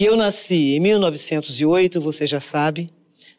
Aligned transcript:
Que 0.00 0.06
eu 0.06 0.16
nasci 0.16 0.76
em 0.76 0.80
1908, 0.80 2.00
você 2.00 2.26
já 2.26 2.40
sabe, 2.40 2.90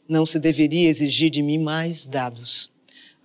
não 0.08 0.28
se 0.28 0.38
deveria 0.38 0.90
exigir 0.90 1.32
de 1.32 1.42
mim 1.42 1.58
mais 1.58 2.06
dados. 2.06 2.70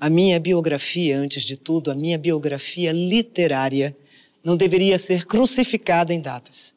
A 0.01 0.09
minha 0.09 0.41
biografia, 0.41 1.19
antes 1.19 1.43
de 1.43 1.55
tudo, 1.55 1.91
a 1.91 1.95
minha 1.95 2.16
biografia 2.16 2.93
literária, 2.93 3.95
não 4.43 4.57
deveria 4.57 4.98
ser 4.98 5.27
crucificada 5.27 6.14
em 6.14 6.20
datas. 6.23 6.75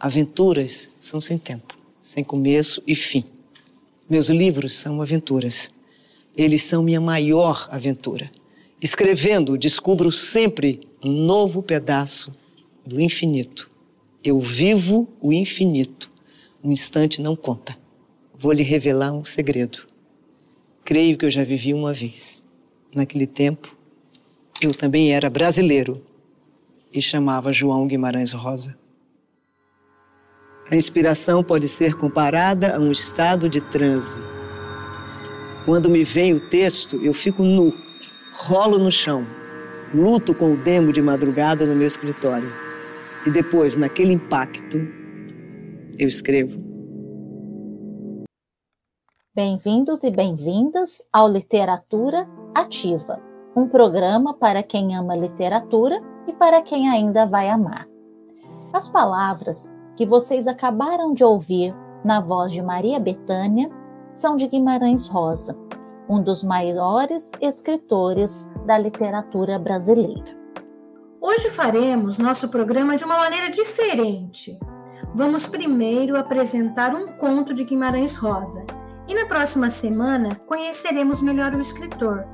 Aventuras 0.00 0.90
são 1.02 1.20
sem 1.20 1.36
tempo, 1.36 1.78
sem 2.00 2.24
começo 2.24 2.82
e 2.86 2.94
fim. 2.94 3.22
Meus 4.08 4.30
livros 4.30 4.72
são 4.72 5.02
aventuras. 5.02 5.70
Eles 6.34 6.62
são 6.62 6.82
minha 6.82 6.98
maior 6.98 7.68
aventura. 7.70 8.30
Escrevendo, 8.80 9.58
descubro 9.58 10.10
sempre 10.10 10.88
um 11.04 11.12
novo 11.12 11.62
pedaço 11.62 12.34
do 12.86 12.98
infinito. 13.02 13.73
Eu 14.26 14.40
vivo 14.40 15.06
o 15.20 15.34
infinito. 15.34 16.10
Um 16.62 16.72
instante 16.72 17.20
não 17.20 17.36
conta. 17.36 17.76
Vou 18.34 18.52
lhe 18.52 18.62
revelar 18.62 19.12
um 19.12 19.22
segredo. 19.22 19.86
Creio 20.82 21.18
que 21.18 21.26
eu 21.26 21.30
já 21.30 21.44
vivi 21.44 21.74
uma 21.74 21.92
vez. 21.92 22.42
Naquele 22.94 23.26
tempo, 23.26 23.76
eu 24.62 24.72
também 24.72 25.12
era 25.12 25.28
brasileiro 25.28 26.02
e 26.90 27.02
chamava 27.02 27.52
João 27.52 27.86
Guimarães 27.86 28.32
Rosa. 28.32 28.78
A 30.70 30.74
inspiração 30.74 31.44
pode 31.44 31.68
ser 31.68 31.94
comparada 31.94 32.76
a 32.76 32.80
um 32.80 32.90
estado 32.90 33.46
de 33.46 33.60
transe. 33.60 34.24
Quando 35.66 35.90
me 35.90 36.02
vem 36.02 36.32
o 36.32 36.48
texto, 36.48 36.96
eu 37.04 37.12
fico 37.12 37.44
nu, 37.44 37.76
rolo 38.32 38.78
no 38.78 38.90
chão, 38.90 39.26
luto 39.92 40.34
com 40.34 40.54
o 40.54 40.56
demo 40.56 40.94
de 40.94 41.02
madrugada 41.02 41.66
no 41.66 41.74
meu 41.74 41.86
escritório. 41.86 42.63
E 43.26 43.30
depois, 43.30 43.74
naquele 43.74 44.12
impacto, 44.12 44.76
eu 45.98 46.06
escrevo. 46.06 46.62
Bem-vindos 49.34 50.04
e 50.04 50.10
bem-vindas 50.10 51.08
ao 51.10 51.26
Literatura 51.26 52.28
Ativa, 52.54 53.18
um 53.56 53.66
programa 53.66 54.34
para 54.34 54.62
quem 54.62 54.94
ama 54.94 55.16
literatura 55.16 56.02
e 56.28 56.34
para 56.34 56.60
quem 56.60 56.90
ainda 56.90 57.24
vai 57.24 57.48
amar. 57.48 57.88
As 58.74 58.88
palavras 58.88 59.72
que 59.96 60.04
vocês 60.04 60.46
acabaram 60.46 61.14
de 61.14 61.24
ouvir 61.24 61.74
na 62.04 62.20
voz 62.20 62.52
de 62.52 62.60
Maria 62.60 63.00
Betânia 63.00 63.70
são 64.12 64.36
de 64.36 64.46
Guimarães 64.46 65.06
Rosa, 65.06 65.58
um 66.06 66.22
dos 66.22 66.42
maiores 66.42 67.32
escritores 67.40 68.50
da 68.66 68.76
literatura 68.76 69.58
brasileira. 69.58 70.43
Hoje 71.34 71.50
faremos 71.50 72.16
nosso 72.16 72.48
programa 72.48 72.96
de 72.96 73.02
uma 73.02 73.16
maneira 73.16 73.50
diferente. 73.50 74.56
Vamos 75.12 75.44
primeiro 75.44 76.16
apresentar 76.16 76.94
um 76.94 77.08
conto 77.08 77.52
de 77.52 77.64
Guimarães 77.64 78.14
Rosa 78.14 78.64
e 79.08 79.14
na 79.14 79.26
próxima 79.26 79.68
semana 79.68 80.36
conheceremos 80.46 81.20
melhor 81.20 81.52
o 81.52 81.60
escritor. 81.60 82.24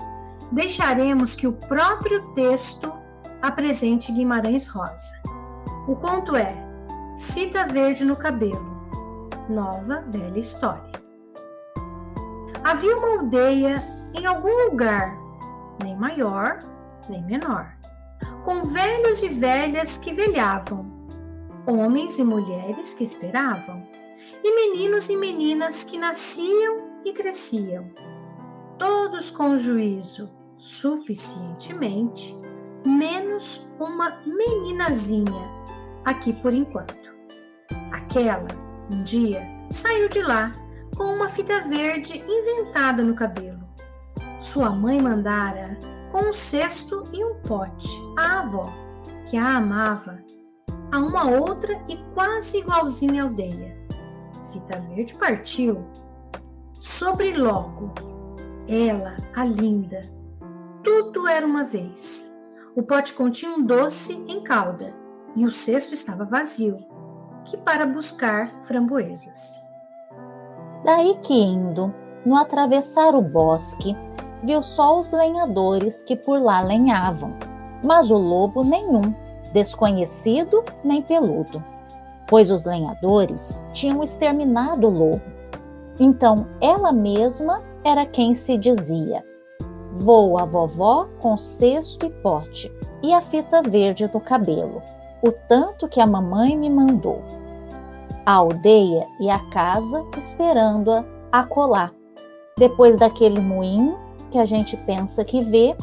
Deixaremos 0.52 1.34
que 1.34 1.46
o 1.46 1.52
próprio 1.54 2.34
texto 2.34 2.92
apresente 3.40 4.12
Guimarães 4.12 4.68
Rosa. 4.68 5.18
O 5.88 5.96
conto 5.96 6.36
é 6.36 6.54
Fita 7.32 7.64
verde 7.64 8.04
no 8.04 8.16
cabelo. 8.16 8.84
Nova 9.48 10.04
velha 10.08 10.38
história. 10.38 10.92
Havia 12.62 12.98
uma 12.98 13.20
aldeia 13.20 13.82
em 14.12 14.26
algum 14.26 14.66
lugar, 14.68 15.16
nem 15.82 15.96
maior, 15.96 16.58
nem 17.08 17.24
menor, 17.24 17.79
com 18.44 18.64
velhos 18.64 19.22
e 19.22 19.28
velhas 19.28 19.96
que 19.96 20.12
velhavam, 20.12 20.90
homens 21.66 22.18
e 22.18 22.24
mulheres 22.24 22.94
que 22.94 23.04
esperavam, 23.04 23.86
e 24.42 24.54
meninos 24.54 25.08
e 25.08 25.16
meninas 25.16 25.84
que 25.84 25.98
nasciam 25.98 27.00
e 27.04 27.12
cresciam, 27.12 27.90
todos 28.78 29.30
com 29.30 29.56
juízo 29.56 30.30
suficientemente, 30.56 32.36
menos 32.84 33.66
uma 33.78 34.20
meninazinha, 34.26 35.50
aqui 36.04 36.32
por 36.32 36.52
enquanto. 36.52 37.10
Aquela, 37.92 38.48
um 38.90 39.02
dia, 39.02 39.46
saiu 39.70 40.08
de 40.08 40.22
lá 40.22 40.52
com 40.96 41.04
uma 41.04 41.28
fita 41.28 41.60
verde 41.60 42.22
inventada 42.26 43.02
no 43.02 43.14
cabelo. 43.14 43.60
Sua 44.38 44.70
mãe 44.70 45.00
mandara 45.00 45.78
um 46.20 46.32
cesto 46.32 47.04
e 47.12 47.24
um 47.24 47.34
pote 47.40 47.88
à 48.18 48.40
avó, 48.40 48.72
que 49.28 49.36
a 49.36 49.56
amava, 49.56 50.18
a 50.92 50.98
uma 50.98 51.30
outra 51.30 51.80
e 51.88 51.96
quase 52.14 52.58
igualzinha 52.58 53.24
aldeia. 53.24 53.76
Fita 54.52 54.80
Verde 54.80 55.14
partiu. 55.14 55.84
Sobre 56.78 57.36
logo, 57.36 57.92
ela, 58.66 59.16
a 59.34 59.44
linda, 59.44 60.00
tudo 60.82 61.28
era 61.28 61.46
uma 61.46 61.64
vez. 61.64 62.32
O 62.74 62.82
pote 62.82 63.12
continha 63.12 63.52
um 63.54 63.64
doce 63.64 64.14
em 64.28 64.42
calda 64.42 64.94
e 65.36 65.44
o 65.44 65.50
cesto 65.50 65.94
estava 65.94 66.24
vazio 66.24 66.78
que 67.44 67.56
para 67.56 67.86
buscar 67.86 68.62
framboesas. 68.62 69.60
Daí 70.84 71.16
que 71.22 71.34
indo, 71.34 71.92
no 72.24 72.36
atravessar 72.36 73.14
o 73.14 73.22
bosque, 73.22 73.96
viu 74.42 74.62
só 74.62 74.98
os 74.98 75.12
lenhadores 75.12 76.02
que 76.02 76.16
por 76.16 76.40
lá 76.40 76.60
lenhavam, 76.60 77.34
mas 77.82 78.10
o 78.10 78.16
lobo 78.16 78.62
nenhum, 78.62 79.14
desconhecido 79.52 80.64
nem 80.84 81.02
peludo, 81.02 81.62
pois 82.26 82.50
os 82.50 82.64
lenhadores 82.64 83.64
tinham 83.72 84.02
exterminado 84.02 84.86
o 84.86 84.90
lobo. 84.90 85.22
Então 85.98 86.46
ela 86.60 86.92
mesma 86.92 87.62
era 87.84 88.06
quem 88.06 88.34
se 88.34 88.56
dizia: 88.56 89.24
Vou 89.92 90.38
a 90.38 90.44
vovó 90.44 91.08
com 91.20 91.36
cesto 91.36 92.06
e 92.06 92.10
pote 92.10 92.72
e 93.02 93.12
a 93.12 93.20
fita 93.20 93.62
verde 93.62 94.06
do 94.06 94.20
cabelo 94.20 94.82
o 95.22 95.30
tanto 95.30 95.88
que 95.88 96.00
a 96.00 96.06
mamãe 96.06 96.56
me 96.56 96.70
mandou. 96.70 97.22
A 98.24 98.34
aldeia 98.34 99.06
e 99.18 99.28
a 99.28 99.38
casa 99.50 100.04
esperando-a 100.16 101.04
acolá. 101.30 101.90
Depois 102.56 102.96
daquele 102.96 103.40
moinho 103.40 103.98
que 104.30 104.38
a 104.38 104.46
gente 104.46 104.76
pensa 104.76 105.24
que 105.24 105.40
vê 105.40 105.76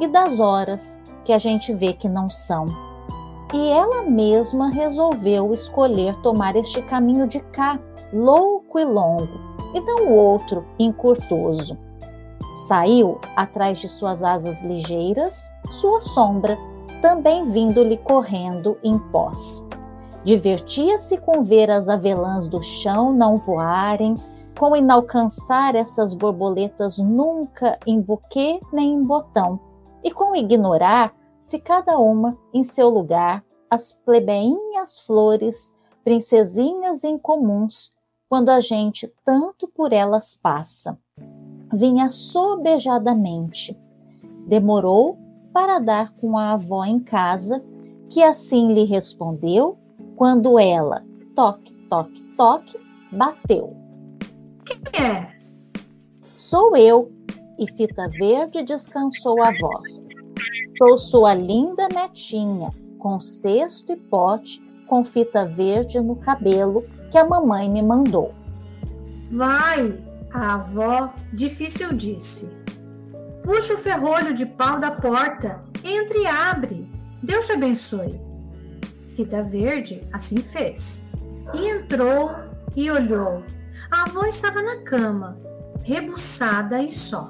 e 0.00 0.06
das 0.06 0.40
horas 0.40 1.00
que 1.24 1.32
a 1.32 1.38
gente 1.38 1.72
vê 1.72 1.92
que 1.92 2.08
não 2.08 2.28
são. 2.28 2.66
E 3.52 3.68
ela 3.68 4.02
mesma 4.02 4.68
resolveu 4.68 5.54
escolher 5.54 6.14
tomar 6.22 6.56
este 6.56 6.82
caminho 6.82 7.26
de 7.26 7.40
cá, 7.40 7.78
louco 8.12 8.78
e 8.78 8.84
longo, 8.84 9.28
e 9.72 9.80
não 9.80 10.08
o 10.08 10.16
outro, 10.16 10.64
encurtoso. 10.78 11.78
Saiu 12.66 13.20
atrás 13.36 13.78
de 13.78 13.88
suas 13.88 14.22
asas 14.22 14.62
ligeiras, 14.62 15.52
sua 15.70 16.00
sombra, 16.00 16.58
também 17.00 17.44
vindo-lhe 17.44 17.96
correndo 17.96 18.78
em 18.82 18.98
pós. 18.98 19.64
Divertia-se 20.24 21.18
com 21.18 21.42
ver 21.42 21.70
as 21.70 21.88
avelãs 21.88 22.48
do 22.48 22.62
chão 22.62 23.12
não 23.12 23.36
voarem, 23.36 24.16
com 24.58 24.76
inalcançar 24.76 25.74
essas 25.74 26.14
borboletas 26.14 26.98
nunca 26.98 27.78
em 27.86 28.00
buquê 28.00 28.60
nem 28.72 28.94
em 28.94 29.02
botão, 29.02 29.58
e 30.02 30.10
com 30.10 30.34
ignorar, 30.36 31.14
se 31.40 31.58
cada 31.58 31.98
uma 31.98 32.38
em 32.52 32.62
seu 32.62 32.88
lugar, 32.88 33.44
as 33.70 33.92
plebeinhas 33.92 35.00
flores, 35.00 35.74
princesinhas 36.04 37.04
incomuns, 37.04 37.92
quando 38.28 38.50
a 38.50 38.60
gente 38.60 39.12
tanto 39.24 39.68
por 39.68 39.92
elas 39.92 40.34
passa. 40.34 40.98
Vinha 41.72 42.10
sobejadamente. 42.10 43.78
Demorou 44.46 45.18
para 45.52 45.78
dar 45.78 46.12
com 46.16 46.36
a 46.36 46.52
avó 46.52 46.84
em 46.84 46.98
casa, 46.98 47.64
que 48.10 48.22
assim 48.22 48.72
lhe 48.72 48.84
respondeu 48.84 49.78
quando 50.16 50.58
ela, 50.58 51.04
toque, 51.34 51.74
toque, 51.88 52.22
toque, 52.36 52.78
bateu. 53.10 53.83
Quem 54.64 55.04
é? 55.04 55.30
Sou 56.34 56.76
eu, 56.76 57.12
e 57.58 57.70
Fita 57.70 58.08
Verde 58.08 58.62
descansou 58.62 59.42
a 59.42 59.52
voz. 59.52 60.02
Sou 60.76 60.98
sua 60.98 61.34
linda 61.34 61.88
netinha, 61.88 62.70
com 62.98 63.20
cesto 63.20 63.92
e 63.92 63.96
pote, 63.96 64.60
com 64.86 65.04
fita 65.04 65.44
verde 65.44 66.00
no 66.00 66.16
cabelo 66.16 66.84
que 67.10 67.18
a 67.18 67.24
mamãe 67.24 67.70
me 67.70 67.82
mandou. 67.82 68.34
Vai, 69.30 69.98
a 70.32 70.54
avó 70.54 71.12
difícil 71.32 71.92
disse. 71.92 72.48
Puxa 73.42 73.74
o 73.74 73.78
ferrolho 73.78 74.32
de 74.32 74.46
pau 74.46 74.80
da 74.80 74.90
porta. 74.90 75.62
Entre 75.84 76.22
e 76.22 76.26
abre. 76.26 76.88
Deus 77.22 77.46
te 77.46 77.52
abençoe. 77.52 78.20
Fita 79.14 79.42
Verde 79.42 80.00
assim 80.12 80.38
fez. 80.38 81.04
E 81.52 81.68
entrou 81.68 82.30
e 82.74 82.90
olhou. 82.90 83.42
A 83.94 84.06
avó 84.06 84.24
estava 84.24 84.60
na 84.60 84.78
cama, 84.78 85.38
rebuçada 85.84 86.82
e 86.82 86.90
só. 86.90 87.28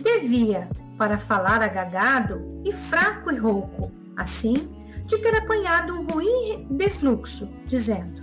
Devia, 0.00 0.68
para 0.96 1.18
falar 1.18 1.60
agagado 1.60 2.40
e 2.64 2.70
fraco 2.70 3.32
e 3.32 3.36
rouco, 3.36 3.90
assim, 4.16 4.70
de 5.06 5.18
ter 5.18 5.34
apanhado 5.34 5.94
um 5.94 6.06
ruim 6.06 6.68
defluxo, 6.70 7.48
dizendo: 7.66 8.22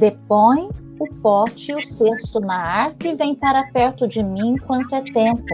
Depõe 0.00 0.68
o 0.98 1.06
pote 1.22 1.70
e 1.70 1.76
o 1.76 1.86
cesto 1.86 2.40
na 2.40 2.60
arca 2.60 3.06
e 3.06 3.14
vem 3.14 3.36
para 3.36 3.70
perto 3.70 4.08
de 4.08 4.20
mim 4.20 4.54
enquanto 4.54 4.96
é 4.96 5.00
tempo. 5.00 5.44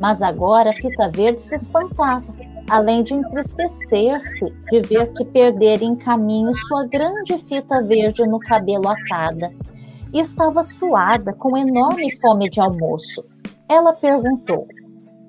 Mas 0.00 0.22
agora 0.22 0.70
a 0.70 0.74
fita 0.74 1.08
verde 1.08 1.40
se 1.40 1.54
espantava, 1.54 2.34
além 2.68 3.04
de 3.04 3.14
entristecer-se 3.14 4.44
de 4.72 4.80
ver 4.80 5.12
que 5.12 5.24
perdera 5.24 5.84
em 5.84 5.94
caminho 5.94 6.52
sua 6.52 6.84
grande 6.84 7.38
fita 7.38 7.80
verde 7.80 8.26
no 8.26 8.40
cabelo 8.40 8.88
atada. 8.88 9.54
E 10.12 10.18
estava 10.18 10.62
suada, 10.62 11.32
com 11.32 11.56
enorme 11.56 12.14
fome 12.18 12.50
de 12.50 12.60
almoço. 12.60 13.24
Ela 13.68 13.92
perguntou: 13.92 14.66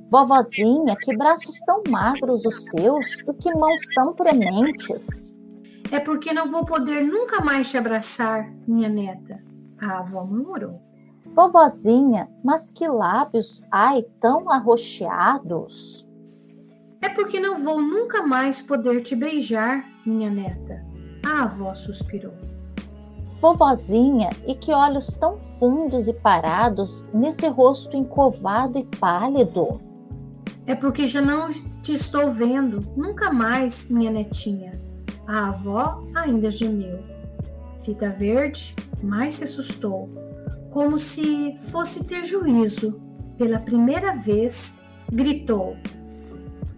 Vovozinha, 0.09 0.95
que 0.99 1.15
braços 1.15 1.57
tão 1.65 1.83
magros 1.87 2.45
os 2.45 2.65
seus 2.65 3.19
e 3.19 3.33
que 3.33 3.53
mãos 3.53 3.81
tão 3.95 4.13
prementes. 4.13 5.35
É 5.91 5.99
porque 5.99 6.33
não 6.33 6.49
vou 6.49 6.65
poder 6.65 7.03
nunca 7.03 7.43
mais 7.43 7.69
te 7.69 7.77
abraçar, 7.77 8.51
minha 8.67 8.89
neta. 8.89 9.43
A 9.79 9.99
avó 9.99 10.25
murmurou. 10.25 10.81
Vovozinha, 11.35 12.29
mas 12.43 12.71
que 12.71 12.87
lábios, 12.87 13.61
ai, 13.71 14.03
tão 14.19 14.49
arroxeados. 14.49 16.07
É 17.01 17.09
porque 17.09 17.39
não 17.39 17.59
vou 17.63 17.81
nunca 17.81 18.21
mais 18.21 18.61
poder 18.61 19.01
te 19.01 19.15
beijar, 19.15 19.85
minha 20.05 20.29
neta. 20.29 20.85
A 21.25 21.43
avó 21.43 21.73
suspirou. 21.73 22.33
Vovozinha, 23.41 24.29
e 24.45 24.53
que 24.53 24.71
olhos 24.71 25.17
tão 25.17 25.39
fundos 25.57 26.07
e 26.07 26.13
parados 26.13 27.07
nesse 27.11 27.47
rosto 27.47 27.97
encovado 27.97 28.77
e 28.77 28.83
pálido. 28.83 29.81
É 30.67 30.75
porque 30.75 31.07
já 31.07 31.21
não 31.21 31.49
te 31.81 31.91
estou 31.91 32.31
vendo, 32.31 32.87
nunca 32.95 33.33
mais, 33.33 33.89
minha 33.89 34.11
netinha. 34.11 34.79
A 35.27 35.47
avó 35.47 36.03
ainda 36.13 36.51
gemeu. 36.51 36.99
Fita 37.81 38.11
Verde 38.11 38.75
mais 39.01 39.33
se 39.33 39.45
assustou, 39.45 40.07
como 40.69 40.99
se 40.99 41.57
fosse 41.71 42.03
ter 42.03 42.23
juízo. 42.25 43.01
Pela 43.39 43.57
primeira 43.57 44.13
vez, 44.13 44.79
gritou: 45.11 45.75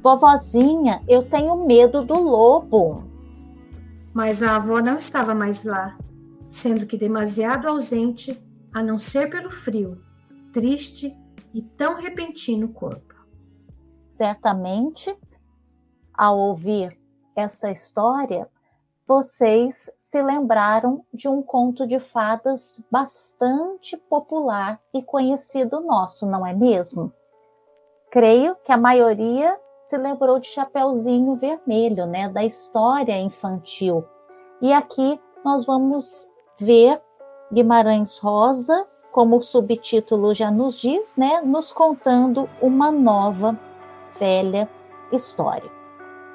Vovozinha, 0.01 1.03
eu 1.09 1.23
tenho 1.23 1.65
medo 1.65 2.05
do 2.05 2.15
lobo. 2.15 3.03
Mas 4.13 4.41
a 4.41 4.55
avó 4.55 4.79
não 4.79 4.95
estava 4.95 5.35
mais 5.35 5.65
lá, 5.65 5.97
sendo 6.53 6.85
que 6.85 6.95
demasiado 6.95 7.67
ausente, 7.67 8.39
a 8.71 8.83
não 8.83 8.99
ser 8.99 9.27
pelo 9.27 9.49
frio, 9.49 9.99
triste 10.53 11.17
e 11.51 11.63
tão 11.63 11.95
repentino 11.95 12.71
corpo. 12.71 13.15
Certamente, 14.05 15.17
ao 16.13 16.37
ouvir 16.37 16.95
esta 17.35 17.71
história, 17.71 18.47
vocês 19.07 19.91
se 19.97 20.21
lembraram 20.21 21.03
de 21.11 21.27
um 21.27 21.41
conto 21.41 21.87
de 21.87 21.99
fadas 21.99 22.85
bastante 22.89 23.97
popular 23.97 24.79
e 24.93 25.01
conhecido 25.01 25.81
nosso, 25.81 26.27
não 26.27 26.45
é 26.45 26.53
mesmo? 26.53 27.11
Creio 28.11 28.55
que 28.63 28.71
a 28.71 28.77
maioria 28.77 29.59
se 29.81 29.97
lembrou 29.97 30.39
de 30.39 30.47
Chapeuzinho 30.47 31.35
Vermelho, 31.35 32.05
né, 32.05 32.29
da 32.29 32.45
história 32.45 33.19
infantil. 33.19 34.05
E 34.61 34.71
aqui 34.71 35.19
nós 35.43 35.65
vamos 35.65 36.31
ver 36.59 37.01
Guimarães 37.51 38.17
Rosa, 38.17 38.87
como 39.11 39.37
o 39.37 39.41
subtítulo 39.43 40.33
já 40.33 40.49
nos 40.49 40.75
diz, 40.75 41.15
né, 41.17 41.41
nos 41.41 41.71
contando 41.71 42.49
uma 42.61 42.91
nova 42.91 43.57
velha 44.19 44.67
história. 45.11 45.69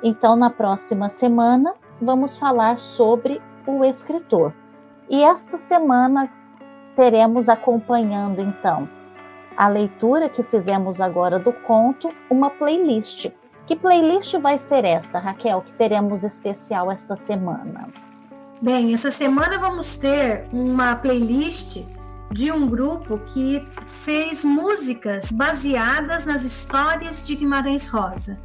Então, 0.03 0.37
na 0.37 0.49
próxima 0.49 1.09
semana, 1.09 1.75
vamos 2.01 2.39
falar 2.39 2.79
sobre 2.79 3.43
o 3.67 3.85
escritor. 3.85 4.55
E 5.11 5.23
esta 5.23 5.57
semana 5.57 6.31
teremos 6.95 7.49
acompanhando, 7.49 8.41
então, 8.41 8.89
a 9.57 9.67
leitura 9.67 10.29
que 10.29 10.45
fizemos 10.45 11.01
agora 11.01 11.39
do 11.39 11.53
conto, 11.53 12.15
uma 12.31 12.49
playlist. 12.49 13.33
Que 13.67 13.75
playlist 13.75 14.37
vai 14.39 14.57
ser 14.57 14.85
esta, 14.85 15.19
Raquel, 15.19 15.63
que 15.63 15.73
teremos 15.73 16.23
especial 16.23 16.93
esta 16.93 17.17
semana? 17.17 18.08
Bem, 18.61 18.93
essa 18.93 19.13
semana 19.13 19.57
vamos 19.57 19.99
ter 19.99 20.49
uma 20.53 20.97
playlist 20.97 21.85
de 22.33 22.51
um 22.51 22.67
grupo 22.67 23.21
que 23.21 23.65
fez 23.87 24.45
músicas 24.45 25.31
baseadas 25.31 26.27
nas 26.27 26.43
histórias 26.43 27.25
de 27.25 27.37
Guimarães 27.37 27.87
Rosa. 27.87 28.37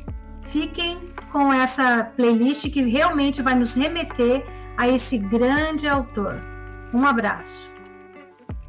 Fiquem 0.43 1.11
com 1.31 1.51
essa 1.51 2.11
playlist 2.15 2.69
que 2.69 2.83
realmente 2.83 3.41
vai 3.41 3.55
nos 3.55 3.73
remeter 3.73 4.45
a 4.77 4.87
esse 4.87 5.17
grande 5.17 5.87
autor. 5.87 6.39
Um 6.93 7.07
abraço. 7.07 7.72